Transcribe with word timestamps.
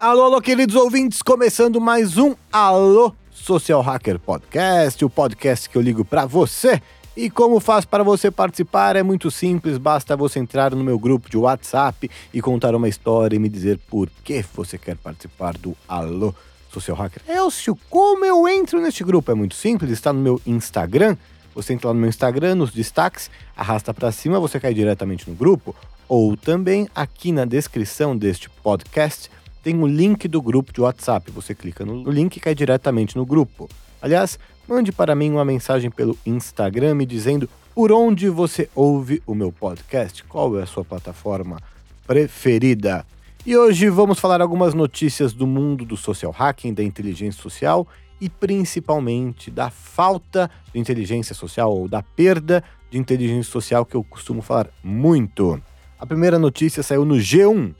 Alô, 0.00 0.22
alô, 0.24 0.40
queridos 0.40 0.74
ouvintes, 0.74 1.22
começando 1.22 1.80
mais 1.80 2.18
um 2.18 2.34
Alô 2.52 3.14
Social 3.30 3.80
Hacker 3.80 4.18
Podcast, 4.18 5.04
o 5.04 5.10
podcast 5.10 5.70
que 5.70 5.76
eu 5.78 5.82
ligo 5.82 6.04
para 6.04 6.26
você. 6.26 6.82
E 7.16 7.30
como 7.30 7.60
faz 7.60 7.84
para 7.84 8.02
você 8.02 8.32
participar? 8.32 8.96
É 8.96 9.02
muito 9.02 9.30
simples, 9.30 9.78
basta 9.78 10.16
você 10.16 10.40
entrar 10.40 10.74
no 10.74 10.82
meu 10.82 10.98
grupo 10.98 11.30
de 11.30 11.36
WhatsApp 11.36 12.10
e 12.34 12.42
contar 12.42 12.74
uma 12.74 12.88
história 12.88 13.36
e 13.36 13.38
me 13.38 13.48
dizer 13.48 13.78
por 13.88 14.10
que 14.24 14.44
você 14.54 14.76
quer 14.76 14.96
participar 14.96 15.56
do 15.56 15.76
Alô 15.86 16.32
Social 16.32 16.49
Hacker. 16.78 17.22
Elcio, 17.28 17.76
como 17.88 18.24
eu 18.24 18.46
entro 18.46 18.80
neste 18.80 19.02
grupo? 19.02 19.30
É 19.30 19.34
muito 19.34 19.54
simples, 19.54 19.90
está 19.90 20.12
no 20.12 20.20
meu 20.20 20.40
Instagram. 20.46 21.16
Você 21.54 21.72
entra 21.72 21.88
lá 21.88 21.94
no 21.94 22.00
meu 22.00 22.08
Instagram, 22.08 22.54
nos 22.54 22.70
destaques, 22.70 23.30
arrasta 23.56 23.92
para 23.92 24.12
cima, 24.12 24.38
você 24.38 24.60
cai 24.60 24.72
diretamente 24.72 25.28
no 25.28 25.34
grupo. 25.34 25.74
Ou 26.08 26.36
também 26.36 26.88
aqui 26.94 27.32
na 27.32 27.44
descrição 27.44 28.16
deste 28.16 28.48
podcast 28.48 29.30
tem 29.62 29.80
o 29.80 29.86
link 29.86 30.26
do 30.26 30.40
grupo 30.40 30.72
de 30.72 30.80
WhatsApp. 30.80 31.30
Você 31.32 31.54
clica 31.54 31.84
no 31.84 32.10
link 32.10 32.36
e 32.36 32.40
cai 32.40 32.54
diretamente 32.54 33.16
no 33.16 33.26
grupo. 33.26 33.68
Aliás, 34.00 34.38
mande 34.66 34.92
para 34.92 35.14
mim 35.14 35.30
uma 35.30 35.44
mensagem 35.44 35.90
pelo 35.90 36.16
Instagram 36.24 36.94
me 36.94 37.04
dizendo 37.04 37.48
por 37.74 37.92
onde 37.92 38.28
você 38.28 38.68
ouve 38.74 39.22
o 39.26 39.34
meu 39.34 39.52
podcast, 39.52 40.24
qual 40.24 40.58
é 40.58 40.62
a 40.62 40.66
sua 40.66 40.84
plataforma 40.84 41.60
preferida. 42.06 43.06
E 43.46 43.56
hoje 43.56 43.88
vamos 43.88 44.20
falar 44.20 44.42
algumas 44.42 44.74
notícias 44.74 45.32
do 45.32 45.46
mundo 45.46 45.82
do 45.86 45.96
social 45.96 46.30
hacking, 46.30 46.74
da 46.74 46.84
inteligência 46.84 47.40
social 47.40 47.88
e 48.20 48.28
principalmente 48.28 49.50
da 49.50 49.70
falta 49.70 50.50
de 50.70 50.78
inteligência 50.78 51.34
social 51.34 51.72
ou 51.74 51.88
da 51.88 52.02
perda 52.02 52.62
de 52.90 52.98
inteligência 52.98 53.50
social 53.50 53.86
que 53.86 53.94
eu 53.94 54.04
costumo 54.04 54.42
falar 54.42 54.68
muito. 54.84 55.60
A 55.98 56.04
primeira 56.04 56.38
notícia 56.38 56.82
saiu 56.82 57.06
no 57.06 57.14
G1. 57.14 57.74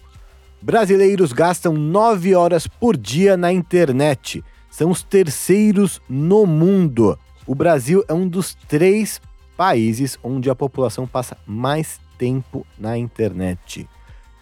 Brasileiros 0.62 1.30
gastam 1.30 1.74
9 1.74 2.34
horas 2.34 2.66
por 2.66 2.96
dia 2.96 3.36
na 3.36 3.52
internet. 3.52 4.42
São 4.70 4.90
os 4.90 5.02
terceiros 5.02 6.00
no 6.08 6.46
mundo. 6.46 7.18
O 7.46 7.54
Brasil 7.54 8.02
é 8.08 8.14
um 8.14 8.26
dos 8.26 8.54
três 8.66 9.20
países 9.58 10.18
onde 10.22 10.48
a 10.48 10.54
população 10.54 11.06
passa 11.06 11.36
mais 11.46 12.00
tempo 12.16 12.66
na 12.78 12.96
internet. 12.96 13.86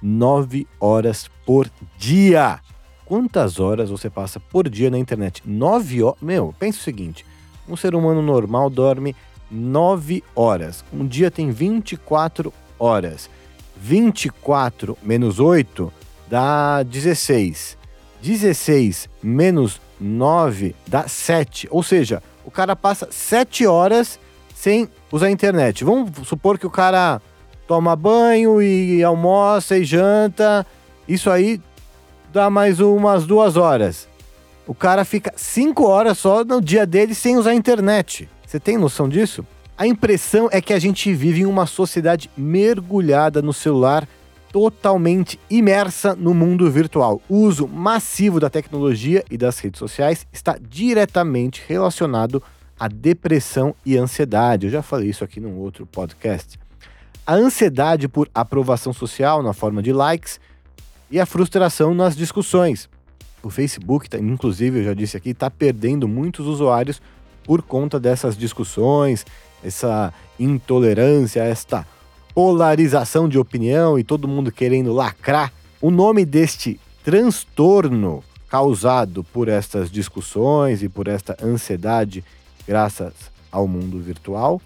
9 0.03 0.67
horas 0.81 1.31
por 1.45 1.71
dia. 1.97 2.61
Quantas 3.05 3.59
horas 3.59 3.91
você 3.91 4.11
passa 4.11 4.39
por 4.39 4.69
dia 4.69 4.91
na 4.91 4.99
internet? 4.99 5.43
9 5.45 6.03
horas. 6.03 6.21
Meu, 6.21 6.55
pensa 6.59 6.79
o 6.79 6.83
seguinte: 6.83 7.25
um 7.69 7.77
ser 7.77 7.95
humano 7.95 8.23
normal 8.23 8.71
dorme 8.71 9.15
9 9.51 10.23
horas. 10.35 10.85
Um 10.93 11.07
dia 11.07 11.31
tem 11.31 11.51
24 11.51 12.53
horas. 12.79 13.31
24 13.81 14.99
menos 15.03 15.39
8 15.39 15.93
dá 16.29 16.83
16. 16.83 17.79
16 18.21 19.09
menos 19.23 19.81
9 20.01 20.75
dá 20.87 21.07
7. 21.07 21.69
Ou 21.71 21.83
seja, 21.83 22.23
o 22.45 22.51
cara 22.51 22.75
passa 22.75 23.09
7 23.11 23.67
horas 23.67 24.19
sem 24.55 24.89
usar 25.13 25.27
a 25.27 25.31
internet. 25.31 25.85
Vamos 25.85 26.11
supor 26.27 26.59
que 26.59 26.67
o 26.67 26.71
cara 26.71 27.23
toma 27.69 27.95
banho 27.95 28.61
e 28.63 29.05
almoça 29.05 29.77
e 29.77 29.85
janta. 29.85 30.67
Isso 31.07 31.31
aí 31.31 31.61
dá 32.33 32.49
mais 32.49 32.81
umas 32.81 33.27
duas 33.27 33.57
horas. 33.59 34.09
O 34.67 34.75
cara 34.75 35.05
fica 35.05 35.33
5 35.37 35.87
horas 35.87 36.19
só 36.19 36.45
no 36.45 36.61
dia 36.61 36.87
dele 36.87 37.15
sem 37.15 37.37
usar 37.37 37.51
a 37.51 37.55
internet. 37.55 38.29
Você 38.45 38.59
tem 38.59 38.79
noção 38.79 39.09
disso? 39.09 39.47
A 39.77 39.87
impressão 39.87 40.49
é 40.51 40.61
que 40.61 40.73
a 40.73 40.79
gente 40.79 41.13
vive 41.13 41.43
em 41.43 41.47
uma 41.47 41.67
sociedade 41.67 42.31
mergulhada 42.37 43.41
no 43.43 43.53
celular 43.53 44.09
totalmente 44.51 45.39
imersa 45.51 46.17
no 46.17 46.33
mundo 46.33 46.71
virtual. 46.71 47.21
O 47.29 47.37
uso 47.37 47.69
massivo 47.69 48.41
da 48.41 48.49
tecnologia 48.49 49.23
e 49.31 49.37
das 49.37 49.59
redes 49.59 49.79
sociais 49.79 50.27
está 50.33 50.59
diretamente 50.59 51.63
relacionado 51.69 52.43
à 52.81 52.89
depressão 52.89 53.75
e 53.85 53.97
ansiedade. 53.97 54.67
Eu 54.67 54.73
já 54.73 54.83
falei 54.83 55.11
isso 55.11 55.23
aqui 55.23 55.39
num 55.39 55.59
outro 55.59 55.87
podcast. 55.87 56.59
A 57.29 57.35
ansiedade 57.35 58.09
por 58.09 58.27
aprovação 58.35 58.91
social 58.91 59.43
na 59.43 59.53
forma 59.53 59.83
de 59.83 59.93
likes 59.93 60.41
e 61.11 61.21
a 61.21 61.27
frustração 61.27 61.93
nas 61.93 62.17
discussões. 62.17 62.89
O 63.43 63.51
Facebook, 63.51 64.09
tá, 64.09 64.19
inclusive, 64.19 64.79
eu 64.79 64.85
já 64.85 64.95
disse 64.95 65.15
aqui, 65.15 65.29
está 65.29 65.51
perdendo 65.51 66.09
muitos 66.09 66.47
usuários 66.47 67.03
por 67.45 67.61
conta 67.61 68.01
dessas 68.01 68.35
discussões, 68.35 69.27
essa 69.63 70.11
intolerância, 70.41 71.43
esta 71.43 71.87
polarização 72.33 73.29
de 73.29 73.39
opinião 73.39 73.99
e 73.99 74.03
todo 74.03 74.27
mundo 74.27 74.51
querendo 74.51 74.95
lacrar. 74.95 75.53
O 75.83 75.91
nome 75.91 76.25
deste 76.25 76.81
transtorno 77.05 78.25
causado 78.49 79.23
por 79.23 79.49
estas 79.49 79.91
discussões 79.91 80.83
e 80.83 80.89
por 80.89 81.07
esta 81.07 81.37
ansiedade 81.43 82.25
graças 82.67 83.13
ao 83.53 83.69
mundo 83.69 83.99
virtual, 83.99 84.63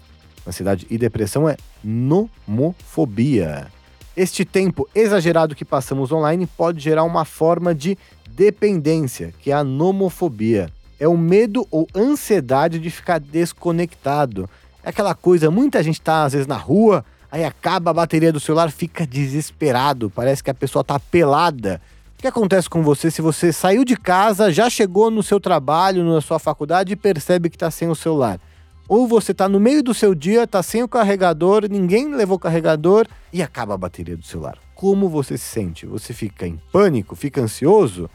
ansiedade 0.47 0.85
e 0.89 0.97
depressão 0.97 1.47
é 1.47 1.57
nomofobia. 1.83 3.67
Este 4.15 4.45
tempo 4.45 4.87
exagerado 4.93 5.55
que 5.55 5.65
passamos 5.65 6.11
online 6.11 6.45
pode 6.45 6.79
gerar 6.79 7.03
uma 7.03 7.25
forma 7.25 7.73
de 7.73 7.97
dependência, 8.29 9.33
que 9.41 9.51
é 9.51 9.53
a 9.53 9.63
nomofobia. 9.63 10.69
É 10.99 11.07
o 11.07 11.17
medo 11.17 11.67
ou 11.71 11.87
ansiedade 11.95 12.79
de 12.79 12.89
ficar 12.89 13.19
desconectado. 13.19 14.49
É 14.83 14.89
aquela 14.89 15.15
coisa, 15.15 15.49
muita 15.49 15.81
gente 15.81 15.99
está 15.99 16.23
às 16.23 16.33
vezes 16.33 16.47
na 16.47 16.57
rua, 16.57 17.03
Aí 17.33 17.43
acaba 17.43 17.89
a 17.89 17.93
bateria 17.95 18.31
do 18.31 18.39
celular, 18.39 18.69
fica 18.69 19.07
desesperado, 19.07 20.07
parece 20.07 20.43
que 20.43 20.51
a 20.51 20.53
pessoa 20.53 20.83
tá 20.83 20.99
pelada. 20.99 21.81
O 22.15 22.21
que 22.21 22.27
acontece 22.27 22.69
com 22.69 22.83
você 22.83 23.09
se 23.09 23.23
você 23.23 23.51
saiu 23.51 23.83
de 23.83 23.97
casa, 23.97 24.51
já 24.51 24.69
chegou 24.69 25.09
no 25.09 25.23
seu 25.23 25.39
trabalho, 25.39 26.05
na 26.05 26.21
sua 26.21 26.37
faculdade 26.37 26.93
e 26.93 26.95
percebe 26.95 27.49
que 27.49 27.57
tá 27.57 27.71
sem 27.71 27.89
o 27.89 27.95
celular? 27.95 28.39
Ou 28.87 29.07
você 29.07 29.33
tá 29.33 29.47
no 29.47 29.59
meio 29.59 29.81
do 29.81 29.93
seu 29.93 30.13
dia, 30.13 30.45
tá 30.45 30.61
sem 30.61 30.83
o 30.83 30.87
carregador, 30.87 31.67
ninguém 31.69 32.13
levou 32.13 32.35
o 32.37 32.39
carregador 32.39 33.07
e 33.31 33.41
acaba 33.41 33.73
a 33.73 33.77
bateria 33.77 34.17
do 34.17 34.25
celular. 34.25 34.57
Como 34.75 35.07
você 35.07 35.37
se 35.37 35.45
sente? 35.45 35.85
Você 35.85 36.13
fica 36.13 36.45
em 36.45 36.59
pânico, 36.71 37.15
fica 37.15 37.41
ansioso? 37.41 38.09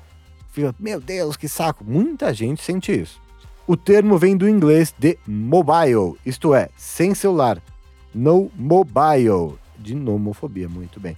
Fica, 0.50 0.74
meu 0.78 1.00
Deus, 1.00 1.36
que 1.36 1.48
saco. 1.48 1.84
Muita 1.84 2.34
gente 2.34 2.62
sente 2.62 2.92
isso. 2.92 3.20
O 3.66 3.76
termo 3.76 4.18
vem 4.18 4.36
do 4.36 4.48
inglês 4.48 4.94
de 4.98 5.18
mobile, 5.26 6.16
isto 6.24 6.54
é, 6.54 6.68
sem 6.76 7.14
celular 7.14 7.62
no 8.14 8.50
mobile, 8.56 9.58
de 9.78 9.94
nomofobia, 9.94 10.68
muito 10.68 10.98
bem. 10.98 11.16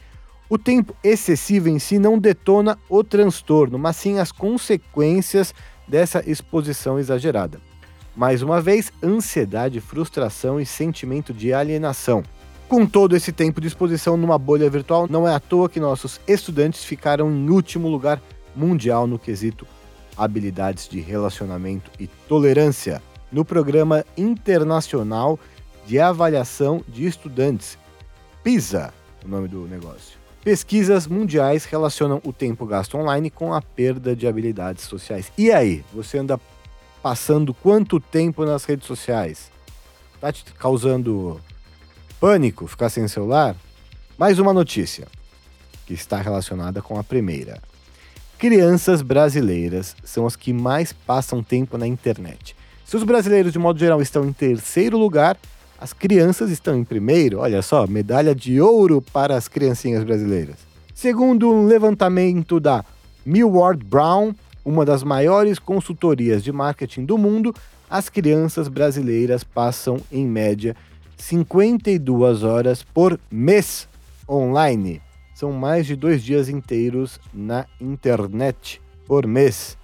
O 0.49 0.59
tempo 0.59 0.94
excessivo 1.03 1.69
em 1.69 1.78
si 1.78 1.99
não 1.99 2.19
detona 2.19 2.77
o 2.89 3.05
transtorno, 3.05 3.78
mas 3.78 3.97
sim 3.97 4.19
as 4.19 4.33
consequências 4.33 5.55
dessa 5.87 6.28
exposição 6.28 6.99
exagerada. 6.99 7.60
Mais 8.20 8.42
uma 8.42 8.60
vez, 8.60 8.92
ansiedade, 9.03 9.81
frustração 9.81 10.60
e 10.60 10.66
sentimento 10.66 11.32
de 11.32 11.54
alienação. 11.54 12.22
Com 12.69 12.84
todo 12.84 13.16
esse 13.16 13.32
tempo 13.32 13.62
de 13.62 13.66
exposição 13.66 14.14
numa 14.14 14.36
bolha 14.36 14.69
virtual, 14.69 15.06
não 15.08 15.26
é 15.26 15.34
à 15.34 15.41
toa 15.41 15.70
que 15.70 15.81
nossos 15.81 16.20
estudantes 16.28 16.84
ficaram 16.84 17.30
em 17.30 17.48
último 17.48 17.88
lugar 17.88 18.20
mundial 18.54 19.06
no 19.06 19.19
quesito 19.19 19.66
habilidades 20.19 20.86
de 20.86 21.00
relacionamento 21.00 21.91
e 21.98 22.06
tolerância 22.28 23.00
no 23.32 23.42
programa 23.42 24.04
internacional 24.19 25.41
de 25.86 25.98
Avaliação 25.98 26.84
de 26.86 27.06
Estudantes, 27.06 27.78
PISA, 28.44 28.92
o 29.25 29.28
nome 29.28 29.48
do 29.48 29.66
negócio. 29.66 30.19
Pesquisas 30.44 31.06
mundiais 31.06 31.64
relacionam 31.64 32.20
o 32.22 32.34
tempo 32.34 32.66
gasto 32.66 32.98
online 32.98 33.30
com 33.30 33.54
a 33.54 33.62
perda 33.62 34.15
de 34.15 34.27
habilidades 34.27 34.84
sociais. 34.84 35.33
E 35.39 35.50
aí, 35.50 35.83
você 35.91 36.18
anda 36.18 36.39
passando 37.02 37.54
quanto 37.54 37.98
tempo 37.98 38.44
nas 38.44 38.64
redes 38.64 38.86
sociais? 38.86 39.50
Tá 40.20 40.32
te 40.32 40.44
causando 40.54 41.41
pânico 42.20 42.66
ficar 42.66 42.91
sem 42.91 43.08
celular? 43.08 43.56
Mais 44.18 44.38
uma 44.38 44.52
notícia 44.52 45.06
que 45.86 45.94
está 45.94 46.20
relacionada 46.20 46.82
com 46.82 46.98
a 46.98 47.04
primeira. 47.04 47.60
Crianças 48.38 49.02
brasileiras 49.02 49.97
são 50.04 50.26
as 50.26 50.36
que 50.36 50.52
mais 50.52 50.92
passam 50.92 51.42
tempo 51.42 51.76
na 51.76 51.86
internet. 51.86 52.54
Se 52.84 52.97
os 52.97 53.04
brasileiros, 53.04 53.52
de 53.52 53.58
modo 53.58 53.78
geral, 53.78 54.00
estão 54.02 54.24
em 54.24 54.32
terceiro 54.32 54.98
lugar, 54.98 55.38
as 55.80 55.92
crianças 55.92 56.50
estão 56.50 56.76
em 56.76 56.84
primeiro, 56.84 57.38
olha 57.38 57.62
só, 57.62 57.86
medalha 57.86 58.34
de 58.34 58.60
ouro 58.60 59.00
para 59.00 59.36
as 59.36 59.48
criancinhas 59.48 60.04
brasileiras. 60.04 60.56
Segundo 60.94 61.50
um 61.50 61.66
levantamento 61.66 62.60
da 62.60 62.84
Millward 63.24 63.84
Brown, 63.84 64.34
uma 64.65 64.84
das 64.84 65.03
maiores 65.03 65.59
consultorias 65.59 66.42
de 66.42 66.53
marketing 66.53 67.04
do 67.04 67.16
mundo, 67.16 67.54
as 67.89 68.09
crianças 68.09 68.68
brasileiras 68.68 69.42
passam, 69.42 69.98
em 70.12 70.27
média, 70.27 70.77
52 71.16 72.42
horas 72.42 72.83
por 72.83 73.18
mês 73.30 73.89
online. 74.28 75.03
São 75.34 75.53
mais 75.53 75.86
de 75.86 75.97
dois 75.97 76.22
dias 76.22 76.48
inteiros 76.48 77.18
na 77.33 77.66
internet 77.80 78.80
por 79.07 79.27
mês. 79.27 79.77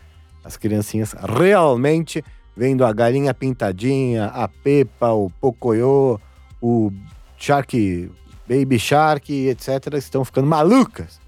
As 0.44 0.56
criancinhas 0.56 1.12
realmente 1.12 2.22
vendo 2.56 2.84
a 2.84 2.92
galinha 2.92 3.34
pintadinha, 3.34 4.26
a 4.26 4.48
Pepa, 4.48 5.10
o 5.10 5.30
Pocoyo, 5.40 6.18
o 6.60 6.90
Shark, 7.36 8.10
Baby 8.48 8.78
Shark, 8.78 9.30
etc., 9.30 9.94
estão 9.94 10.24
ficando 10.24 10.46
malucas. 10.46 11.20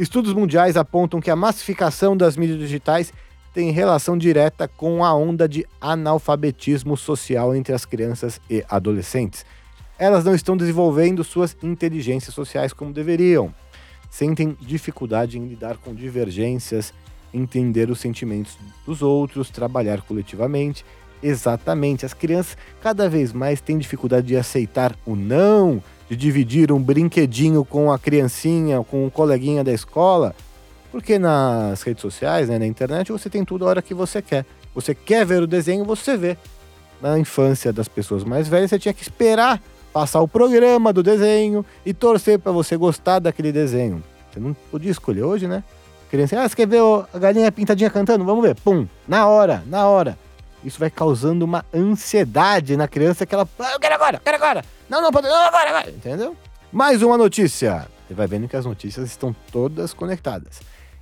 Estudos 0.00 0.32
mundiais 0.32 0.78
apontam 0.78 1.20
que 1.20 1.30
a 1.30 1.36
massificação 1.36 2.16
das 2.16 2.34
mídias 2.34 2.58
digitais 2.58 3.12
tem 3.52 3.70
relação 3.70 4.16
direta 4.16 4.66
com 4.66 5.04
a 5.04 5.14
onda 5.14 5.46
de 5.46 5.66
analfabetismo 5.78 6.96
social 6.96 7.54
entre 7.54 7.74
as 7.74 7.84
crianças 7.84 8.40
e 8.48 8.64
adolescentes. 8.66 9.44
Elas 9.98 10.24
não 10.24 10.34
estão 10.34 10.56
desenvolvendo 10.56 11.22
suas 11.22 11.54
inteligências 11.62 12.34
sociais 12.34 12.72
como 12.72 12.94
deveriam. 12.94 13.54
Sentem 14.08 14.56
dificuldade 14.58 15.38
em 15.38 15.46
lidar 15.46 15.76
com 15.76 15.94
divergências, 15.94 16.94
entender 17.34 17.90
os 17.90 18.00
sentimentos 18.00 18.56
dos 18.86 19.02
outros, 19.02 19.50
trabalhar 19.50 20.00
coletivamente. 20.00 20.82
Exatamente, 21.22 22.06
as 22.06 22.14
crianças 22.14 22.56
cada 22.80 23.06
vez 23.06 23.34
mais 23.34 23.60
têm 23.60 23.76
dificuldade 23.76 24.28
de 24.28 24.36
aceitar 24.38 24.96
o 25.04 25.14
não, 25.14 25.82
de 26.10 26.16
dividir 26.16 26.70
um 26.70 26.82
brinquedinho 26.82 27.64
com 27.64 27.90
a 27.90 27.98
criancinha, 27.98 28.84
com 28.84 29.06
o 29.06 29.10
coleguinha 29.10 29.64
da 29.64 29.72
escola 29.72 30.34
porque 30.90 31.18
nas 31.18 31.82
redes 31.82 32.02
sociais, 32.02 32.48
né, 32.48 32.58
na 32.58 32.66
internet, 32.66 33.12
você 33.12 33.30
tem 33.30 33.44
tudo 33.44 33.64
a 33.64 33.68
hora 33.68 33.82
que 33.82 33.94
você 33.94 34.20
quer. 34.20 34.44
Você 34.74 34.94
quer 34.94 35.24
ver 35.24 35.42
o 35.42 35.46
desenho, 35.46 35.84
você 35.84 36.16
vê. 36.16 36.36
Na 37.00 37.18
infância 37.18 37.72
das 37.72 37.88
pessoas 37.88 38.24
mais 38.24 38.46
velhas, 38.48 38.70
você 38.70 38.78
tinha 38.78 38.92
que 38.92 39.02
esperar 39.02 39.62
passar 39.92 40.20
o 40.20 40.28
programa 40.28 40.92
do 40.92 41.02
desenho 41.02 41.64
e 41.84 41.94
torcer 41.94 42.38
para 42.38 42.52
você 42.52 42.76
gostar 42.76 43.18
daquele 43.20 43.50
desenho. 43.50 44.02
Você 44.30 44.38
não 44.38 44.54
podia 44.70 44.90
escolher 44.90 45.22
hoje, 45.22 45.48
né? 45.48 45.64
Criança, 46.10 46.40
ah, 46.40 46.48
você 46.48 46.54
quer 46.54 46.66
ver 46.66 46.80
a 47.12 47.18
galinha 47.18 47.50
pintadinha 47.50 47.88
cantando? 47.88 48.24
Vamos 48.24 48.42
ver. 48.42 48.54
Pum, 48.56 48.86
na 49.08 49.26
hora, 49.26 49.62
na 49.66 49.86
hora. 49.86 50.18
Isso 50.64 50.78
vai 50.78 50.90
causando 50.90 51.44
uma 51.44 51.64
ansiedade 51.74 52.76
na 52.76 52.86
criança 52.86 53.24
que 53.24 53.34
ela, 53.34 53.48
ah, 53.58 53.72
eu 53.72 53.80
quero 53.80 53.94
agora, 53.94 54.16
eu 54.16 54.20
quero 54.20 54.36
agora. 54.36 54.64
Não, 54.88 55.00
não, 55.00 55.10
pode, 55.10 55.26
não, 55.28 55.46
agora, 55.46 55.70
agora. 55.70 55.90
Entendeu? 55.90 56.36
Mais 56.72 57.02
uma 57.02 57.16
notícia. 57.16 57.86
Você 58.06 58.14
vai 58.14 58.26
vendo 58.26 58.48
que 58.48 58.56
as 58.56 58.66
notícias 58.66 59.08
estão 59.08 59.34
todas 59.50 59.94
conectadas. 59.94 60.60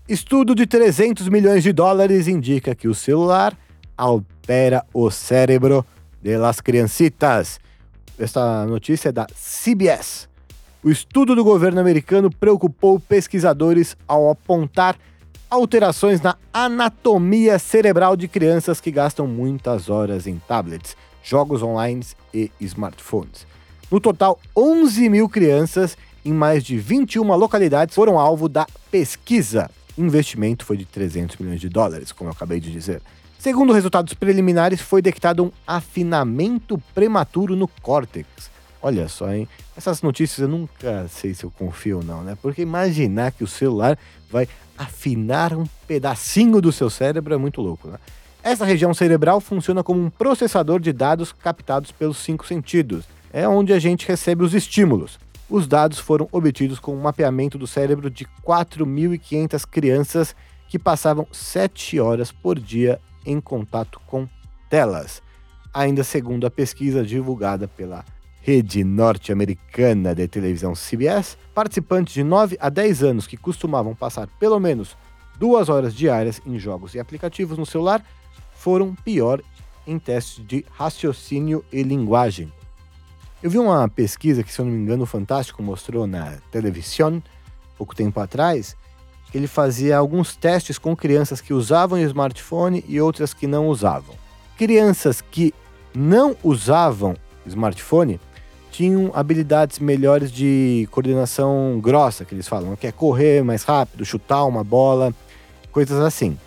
Estudo 0.09 0.55
de 0.55 0.67
300 0.67 1.29
milhões 1.29 1.63
de 1.63 1.73
dólares 1.73 2.29
indica 2.29 2.75
que 2.75 2.89
o 2.89 2.95
celular 2.95 3.57
altera 3.97 4.85
o 4.95 5.11
cérebro 5.11 5.85
das 6.23 6.61
criancitas. 6.61 7.61
Essa 8.19 8.65
notícia 8.67 9.09
é 9.09 9.13
da 9.13 9.27
CBS. 9.27 10.29
O 10.83 10.91
estudo 10.91 11.35
do 11.35 11.43
governo 11.43 11.81
americano 11.81 12.31
preocupou 12.31 13.01
pesquisadores 13.01 13.97
ao 14.07 14.31
apontar 14.31 14.97
alterações 15.51 16.21
na 16.21 16.37
anatomia 16.53 17.59
cerebral 17.59 18.17
de 18.17 18.29
crianças 18.29 18.81
que 18.81 18.91
gastam 18.91 19.27
muitas 19.27 19.89
horas 19.89 20.27
em 20.27 20.41
tablets, 20.47 20.97
jogos 21.23 21.63
online 21.63 22.05
e 22.33 22.51
smartphones. 22.61 23.47
No 23.91 24.01
total, 24.01 24.39
11 24.57 25.09
mil 25.09 25.29
crianças 25.29 25.97
em 26.25 26.33
mais 26.33 26.63
de 26.63 26.77
21 26.77 27.25
localidades 27.37 27.95
foram 27.95 28.19
alvo 28.19 28.49
da 28.49 28.67
pesquisa. 28.91 29.71
O 29.97 30.03
investimento 30.03 30.65
foi 30.65 30.77
de 30.77 30.85
300 30.85 31.37
milhões 31.39 31.61
de 31.61 31.69
dólares, 31.69 32.13
como 32.13 32.29
eu 32.29 32.35
acabei 32.35 32.61
de 32.61 32.71
dizer. 32.71 33.01
Segundo 33.39 33.73
resultados 33.73 34.15
preliminares, 34.15 34.81
foi 34.81 35.01
detectado 35.01 35.45
um 35.45 35.51
afinamento 35.67 36.77
prematuro 36.95 37.57
no 37.57 37.69
córtex. 37.69 38.27
Olha 38.81 39.09
só, 39.09 39.33
hein? 39.33 39.49
Essas 39.77 40.03
notícias 40.03 40.39
eu 40.39 40.49
nunca 40.49 41.09
sei 41.09 41.35
se 41.35 41.45
eu 41.45 41.51
confio 41.51 41.99
ou 41.99 42.05
não, 42.05 42.23
né? 42.23 42.39
Porque 42.41 42.63
imaginar 42.63 43.33
que 43.33 43.43
o 43.43 43.47
celular 43.47 43.99
vai 44.31 44.49
afinar 44.77 45.53
um 45.53 45.67
pedacinho 45.87 46.61
do 46.61 46.71
seu 46.71 46.89
cérebro 46.89 47.35
é 47.35 47.37
muito 47.37 47.61
louco, 47.61 47.89
né? 47.89 47.99
Essa 48.43 48.65
região 48.65 48.95
cerebral 48.95 49.41
funciona 49.41 49.83
como 49.83 50.01
um 50.01 50.09
processador 50.09 50.79
de 50.79 50.93
dados 50.93 51.33
captados 51.33 51.91
pelos 51.91 52.19
cinco 52.19 52.47
sentidos. 52.47 53.05
É 53.33 53.49
onde 53.49 53.73
a 53.73 53.79
gente 53.79 54.07
recebe 54.07 54.45
os 54.45 54.55
estímulos. 54.55 55.19
Os 55.51 55.67
dados 55.67 55.99
foram 55.99 56.29
obtidos 56.31 56.79
com 56.79 56.95
um 56.95 57.01
mapeamento 57.01 57.59
do 57.59 57.67
cérebro 57.67 58.09
de 58.09 58.27
4.500 58.47 59.67
crianças 59.69 60.37
que 60.69 60.79
passavam 60.79 61.27
7 61.33 61.99
horas 61.99 62.31
por 62.31 62.59
dia 62.59 63.01
em 63.27 63.41
contato 63.41 64.01
com 64.07 64.29
telas. 64.71 65.21
Ainda 65.75 66.05
segundo 66.05 66.47
a 66.47 66.51
pesquisa 66.51 67.03
divulgada 67.03 67.67
pela 67.67 68.05
rede 68.49 68.83
norte-americana 68.83 70.15
de 70.15 70.27
televisão 70.27 70.73
CBS, 70.73 71.37
participantes 71.55 72.15
de 72.15 72.25
9 72.25 72.57
a 72.59 72.71
10 72.71 73.03
anos 73.03 73.27
que 73.27 73.37
costumavam 73.37 73.95
passar 73.95 74.27
pelo 74.41 74.59
menos 74.59 74.97
duas 75.39 75.69
horas 75.69 75.95
diárias 75.95 76.41
em 76.47 76.59
jogos 76.59 76.95
e 76.95 76.99
aplicativos 76.99 77.59
no 77.59 77.67
celular 77.67 78.03
foram 78.55 78.95
pior 78.95 79.43
em 79.87 79.99
testes 79.99 80.43
de 80.47 80.65
raciocínio 80.73 81.63
e 81.71 81.83
linguagem. 81.83 82.51
Eu 83.43 83.51
vi 83.51 83.59
uma 83.59 83.87
pesquisa 83.87 84.43
que, 84.43 84.51
se 84.51 84.63
eu 84.63 84.65
não 84.65 84.73
me 84.73 84.81
engano, 84.81 85.03
o 85.03 85.07
Fantástico 85.07 85.63
mostrou 85.63 86.07
na 86.07 86.39
televisão, 86.51 87.23
pouco 87.77 87.95
tempo 87.95 88.19
atrás, 88.19 88.75
que 89.31 89.37
ele 89.37 89.47
fazia 89.47 89.99
alguns 89.99 90.35
testes 90.35 90.79
com 90.79 90.97
crianças 90.97 91.43
que 91.43 91.53
usavam 91.53 91.99
smartphone 91.99 92.83
e 92.89 92.99
outras 92.99 93.35
que 93.35 93.47
não 93.47 93.69
usavam. 93.69 94.15
Crianças 94.57 95.21
que 95.21 95.53
não 95.95 96.35
usavam 96.43 97.15
smartphone 97.47 98.19
tinham 98.71 99.11
habilidades 99.15 99.79
melhores 99.79 100.31
de 100.31 100.89
coordenação 100.91 101.81
grossa, 101.81 102.25
que 102.25 102.35
eles 102.35 102.49
falam, 102.49 102.77
que 102.77 102.87
é 102.87 102.93
correr 102.93 103.43
mais 103.43 103.63
rápido, 103.63 104.05
chutar 104.05 104.45
uma 104.45 104.63
bola, 104.63 105.15
coisas 105.73 106.01
assim. 106.01 106.39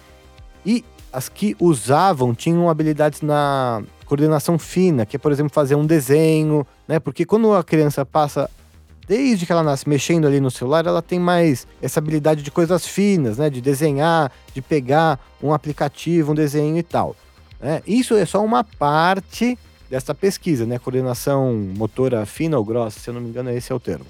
E 0.65 0.83
as 1.12 1.27
que 1.27 1.56
usavam 1.59 2.33
tinham 2.33 2.69
habilidades 2.69 3.21
na 3.21 3.83
coordenação 4.06 4.57
fina, 4.59 5.06
que 5.06 5.15
é, 5.15 5.19
por 5.19 5.31
exemplo, 5.31 5.53
fazer 5.53 5.75
um 5.75 5.85
desenho, 5.85 6.65
né? 6.88 7.00
Porque 7.00 7.25
quando 7.25 7.53
a 7.53 7.63
criança 7.63 8.06
passa 8.06 8.50
desde 9.07 9.45
que 9.45 9.51
ela 9.51 9.63
nasce 9.63 9.88
mexendo 9.89 10.27
ali 10.27 10.39
no 10.39 10.51
celular, 10.51 10.85
ela 10.85 11.01
tem 11.01 11.19
mais 11.19 11.67
essa 11.81 12.00
habilidade 12.00 12.44
de 12.44 12.51
coisas 12.51 12.85
finas, 12.85 13.38
né? 13.38 13.50
De 13.50 13.62
desenhar, 13.62 14.31
de 14.53 14.62
pegar 14.62 15.19
um 15.41 15.53
aplicativo, 15.53 16.31
um 16.31 16.35
desenho 16.35 16.77
e 16.77 16.83
tal. 16.83 17.15
Né? 17.59 17.81
Isso 17.85 18.15
é 18.15 18.25
só 18.25 18.44
uma 18.44 18.63
parte 18.63 19.57
dessa 19.91 20.15
pesquisa, 20.15 20.65
né? 20.65 20.79
Coordenação 20.79 21.53
motora 21.75 22.25
fina 22.25 22.57
ou 22.57 22.63
grossa, 22.63 22.97
se 22.97 23.09
eu 23.09 23.13
não 23.13 23.19
me 23.19 23.27
engano, 23.27 23.49
esse 23.51 23.73
é 23.73 23.75
o 23.75 23.79
termo. 23.79 24.05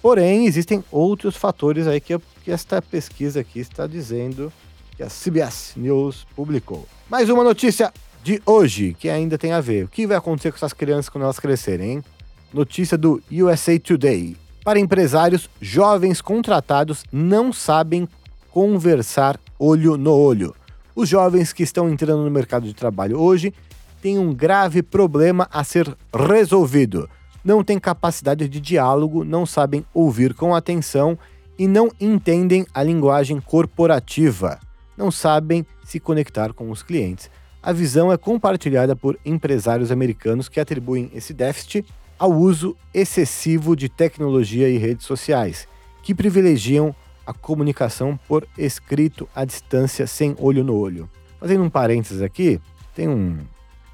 Porém, 0.00 0.46
existem 0.46 0.82
outros 0.90 1.36
fatores 1.36 1.86
aí 1.86 2.00
que, 2.00 2.18
que 2.42 2.50
esta 2.50 2.80
pesquisa 2.80 3.40
aqui 3.40 3.60
está 3.60 3.86
dizendo 3.86 4.50
que 4.96 5.02
a 5.02 5.08
CBS 5.08 5.74
News 5.76 6.26
publicou. 6.34 6.88
Mais 7.10 7.28
uma 7.28 7.44
notícia 7.44 7.92
de 8.24 8.40
hoje, 8.46 8.96
que 8.98 9.10
ainda 9.10 9.36
tem 9.36 9.52
a 9.52 9.60
ver. 9.60 9.84
O 9.84 9.88
que 9.88 10.06
vai 10.06 10.16
acontecer 10.16 10.52
com 10.52 10.56
essas 10.56 10.72
crianças 10.72 11.10
quando 11.10 11.24
elas 11.24 11.38
crescerem, 11.38 11.92
hein? 11.92 12.04
Notícia 12.50 12.96
do 12.96 13.22
USA 13.30 13.78
Today. 13.78 14.34
Para 14.64 14.80
empresários, 14.80 15.50
jovens 15.60 16.22
contratados 16.22 17.04
não 17.12 17.52
sabem 17.52 18.08
conversar 18.50 19.38
olho 19.58 19.98
no 19.98 20.14
olho. 20.14 20.54
Os 20.96 21.10
jovens 21.10 21.52
que 21.52 21.62
estão 21.62 21.90
entrando 21.90 22.24
no 22.24 22.30
mercado 22.30 22.66
de 22.66 22.72
trabalho 22.72 23.20
hoje 23.20 23.52
têm 24.00 24.18
um 24.18 24.32
grave 24.32 24.82
problema 24.82 25.48
a 25.52 25.62
ser 25.64 25.96
resolvido. 26.14 27.08
Não 27.44 27.64
têm 27.64 27.78
capacidade 27.78 28.48
de 28.48 28.60
diálogo, 28.60 29.24
não 29.24 29.46
sabem 29.46 29.84
ouvir 29.94 30.34
com 30.34 30.54
atenção 30.54 31.18
e 31.58 31.66
não 31.66 31.90
entendem 32.00 32.66
a 32.72 32.82
linguagem 32.82 33.40
corporativa. 33.40 34.58
Não 34.96 35.10
sabem 35.10 35.64
se 35.84 35.98
conectar 35.98 36.52
com 36.52 36.70
os 36.70 36.82
clientes 36.82 37.30
a 37.62 37.72
visão 37.72 38.10
é 38.10 38.16
compartilhada 38.16 38.96
por 38.96 39.18
empresários 39.24 39.92
americanos 39.92 40.48
que 40.48 40.60
atribuem 40.60 41.10
esse 41.14 41.34
déficit 41.34 41.84
ao 42.18 42.32
uso 42.32 42.74
excessivo 42.92 43.76
de 43.76 43.88
tecnologia 43.88 44.68
e 44.68 44.78
redes 44.78 45.06
sociais, 45.06 45.68
que 46.02 46.14
privilegiam 46.14 46.94
a 47.26 47.34
comunicação 47.34 48.18
por 48.26 48.46
escrito 48.56 49.28
à 49.34 49.44
distância 49.44 50.06
sem 50.06 50.34
olho 50.38 50.64
no 50.64 50.74
olho. 50.74 51.08
Fazendo 51.38 51.62
um 51.62 51.70
parênteses 51.70 52.22
aqui, 52.22 52.58
tem 52.94 53.08
um, 53.08 53.38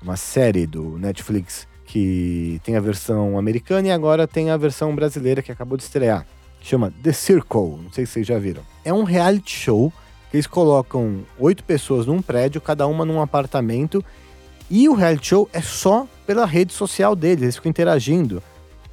uma 0.02 0.16
série 0.16 0.66
do 0.66 0.98
Netflix 0.98 1.66
que 1.84 2.60
tem 2.64 2.76
a 2.76 2.80
versão 2.80 3.38
americana 3.38 3.88
e 3.88 3.90
agora 3.90 4.26
tem 4.26 4.50
a 4.50 4.56
versão 4.56 4.94
brasileira 4.94 5.42
que 5.42 5.52
acabou 5.52 5.76
de 5.76 5.84
estrear. 5.84 6.26
Chama 6.60 6.92
The 7.02 7.12
Circle, 7.12 7.80
não 7.82 7.92
sei 7.92 8.04
se 8.06 8.12
vocês 8.12 8.26
já 8.26 8.38
viram. 8.38 8.62
É 8.84 8.92
um 8.92 9.04
reality 9.04 9.56
show 9.56 9.92
eles 10.32 10.46
colocam 10.46 11.20
oito 11.38 11.64
pessoas 11.64 12.06
num 12.06 12.20
prédio, 12.20 12.60
cada 12.60 12.86
uma 12.86 13.04
num 13.04 13.20
apartamento, 13.20 14.04
e 14.68 14.88
o 14.88 14.94
reality 14.94 15.28
show 15.28 15.48
é 15.52 15.60
só 15.60 16.06
pela 16.26 16.44
rede 16.44 16.72
social 16.72 17.14
deles, 17.14 17.42
eles 17.42 17.56
ficam 17.56 17.70
interagindo, 17.70 18.42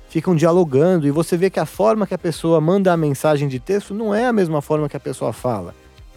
ficam 0.08 0.36
dialogando, 0.36 1.08
e 1.08 1.12
você 1.12 1.36
vê 1.36 1.50
que 1.50 1.60
a 1.60 1.66
forma 1.66 2.06
que 2.06 2.14
a 2.14 2.18
pessoa 2.18 2.62
manda 2.62 2.94
a 2.94 2.98
mensagem 2.98 3.48
de 3.48 3.60
texto 3.60 3.94
não 3.94 4.14
é 4.14 4.26
a 4.26 4.34
mesma 4.34 4.62
forma 4.62 4.88
que 4.88 4.96
a 4.96 5.00
pessoa 5.00 5.34
fala. 5.34 5.74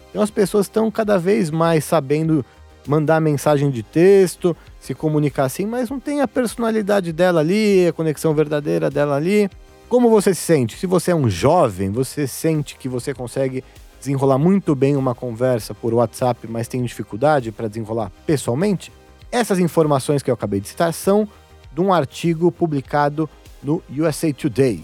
Então 0.09 0.21
as 0.21 0.31
pessoas 0.31 0.67
estão 0.67 0.89
cada 0.89 1.17
vez 1.17 1.51
mais 1.51 1.83
sabendo 1.83 2.45
mandar 2.85 3.19
mensagem 3.19 3.69
de 3.69 3.83
texto, 3.83 4.55
se 4.79 4.93
comunicar 4.93 5.45
assim, 5.45 5.65
mas 5.65 5.89
não 5.89 5.99
tem 5.99 6.21
a 6.21 6.27
personalidade 6.27 7.11
dela 7.11 7.41
ali, 7.41 7.87
a 7.87 7.93
conexão 7.93 8.33
verdadeira 8.33 8.89
dela 8.89 9.15
ali. 9.15 9.49
Como 9.89 10.09
você 10.09 10.33
se 10.33 10.41
sente? 10.41 10.77
Se 10.77 10.85
você 10.85 11.11
é 11.11 11.15
um 11.15 11.29
jovem, 11.29 11.91
você 11.91 12.27
sente 12.27 12.77
que 12.77 12.89
você 12.89 13.13
consegue 13.13 13.63
desenrolar 13.99 14.37
muito 14.37 14.75
bem 14.75 14.95
uma 14.95 15.15
conversa 15.15 15.73
por 15.73 15.93
WhatsApp, 15.93 16.47
mas 16.47 16.67
tem 16.67 16.83
dificuldade 16.83 17.51
para 17.51 17.67
desenrolar 17.67 18.11
pessoalmente? 18.25 18.91
Essas 19.31 19.59
informações 19.59 20.21
que 20.21 20.29
eu 20.29 20.33
acabei 20.33 20.59
de 20.59 20.67
citar 20.67 20.93
são 20.93 21.27
de 21.73 21.81
um 21.81 21.93
artigo 21.93 22.51
publicado 22.51 23.29
no 23.61 23.81
USA 23.89 24.31
Today. 24.33 24.83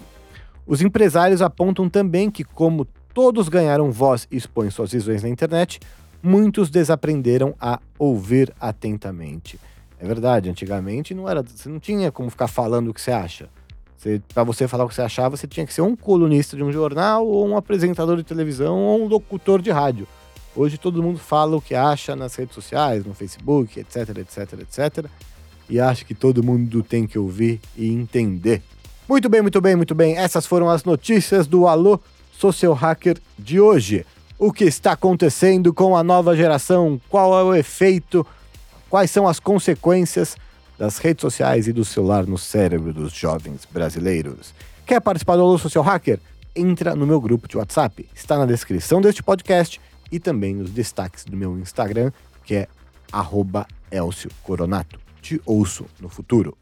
Os 0.66 0.80
empresários 0.80 1.42
apontam 1.42 1.88
também 1.88 2.30
que, 2.30 2.44
como 2.44 2.86
todos 3.12 3.48
ganharam 3.48 3.92
voz 3.92 4.26
e 4.30 4.36
expõem 4.36 4.70
suas 4.70 4.92
visões 4.92 5.22
na 5.22 5.28
internet, 5.28 5.80
muitos 6.24 6.70
desaprenderam 6.70 7.54
a 7.60 7.78
ouvir 7.98 8.52
atentamente. 8.58 9.60
É 10.00 10.06
verdade, 10.06 10.48
antigamente 10.48 11.14
não 11.14 11.28
era, 11.28 11.42
você 11.42 11.68
não 11.68 11.78
tinha 11.78 12.10
como 12.10 12.30
ficar 12.30 12.48
falando 12.48 12.88
o 12.88 12.94
que 12.94 13.00
você 13.00 13.12
acha. 13.12 13.48
Para 14.34 14.44
você 14.44 14.66
falar 14.66 14.84
o 14.84 14.88
que 14.88 14.94
você 14.94 15.02
achava, 15.02 15.36
você 15.36 15.46
tinha 15.46 15.66
que 15.66 15.72
ser 15.72 15.82
um 15.82 15.94
colunista 15.94 16.56
de 16.56 16.62
um 16.62 16.72
jornal, 16.72 17.26
ou 17.26 17.46
um 17.46 17.56
apresentador 17.56 18.16
de 18.16 18.22
televisão, 18.22 18.76
ou 18.78 19.04
um 19.04 19.06
locutor 19.06 19.62
de 19.62 19.70
rádio. 19.70 20.06
Hoje 20.56 20.78
todo 20.78 21.02
mundo 21.02 21.18
fala 21.18 21.56
o 21.56 21.60
que 21.60 21.74
acha 21.74 22.14
nas 22.14 22.34
redes 22.34 22.54
sociais, 22.54 23.04
no 23.04 23.14
Facebook, 23.14 23.80
etc, 23.80 24.18
etc, 24.18 24.60
etc. 24.60 25.06
E 25.68 25.80
acha 25.80 26.04
que 26.04 26.14
todo 26.14 26.42
mundo 26.42 26.82
tem 26.82 27.06
que 27.06 27.18
ouvir 27.18 27.60
e 27.76 27.90
entender. 27.90 28.62
Muito 29.08 29.28
bem, 29.28 29.42
muito 29.42 29.60
bem, 29.60 29.74
muito 29.74 29.94
bem. 29.94 30.16
Essas 30.16 30.46
foram 30.46 30.68
as 30.68 30.84
notícias 30.84 31.46
do 31.46 31.66
Alô 31.66 31.98
Social 32.32 32.74
Hacker 32.74 33.18
de 33.38 33.58
hoje. 33.58 34.04
O 34.38 34.52
que 34.52 34.64
está 34.64 34.92
acontecendo 34.92 35.72
com 35.72 35.96
a 35.96 36.02
nova 36.02 36.36
geração? 36.36 37.00
Qual 37.08 37.38
é 37.38 37.42
o 37.44 37.54
efeito? 37.54 38.26
Quais 38.90 39.10
são 39.10 39.28
as 39.28 39.38
consequências 39.38 40.36
das 40.76 40.98
redes 40.98 41.22
sociais 41.22 41.68
e 41.68 41.72
do 41.72 41.84
celular 41.84 42.26
no 42.26 42.36
cérebro 42.36 42.92
dos 42.92 43.12
jovens 43.12 43.64
brasileiros? 43.70 44.52
Quer 44.84 45.00
participar 45.00 45.36
do 45.36 45.42
Alô 45.42 45.56
Social 45.56 45.84
Hacker? 45.84 46.18
Entra 46.54 46.96
no 46.96 47.06
meu 47.06 47.20
grupo 47.20 47.46
de 47.46 47.56
WhatsApp. 47.56 48.08
Está 48.12 48.36
na 48.36 48.44
descrição 48.44 49.00
deste 49.00 49.22
podcast 49.22 49.80
e 50.10 50.18
também 50.18 50.54
nos 50.54 50.70
destaques 50.70 51.24
do 51.24 51.36
meu 51.36 51.56
Instagram, 51.58 52.10
que 52.44 52.56
é 52.56 52.68
Elcio 53.90 54.30
Coronato. 54.42 54.98
Te 55.22 55.40
ouço 55.46 55.86
no 56.00 56.08
futuro. 56.08 56.56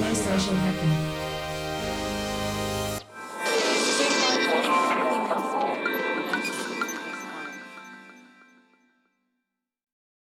Solution 0.00 0.56
Hacking. 0.56 1.11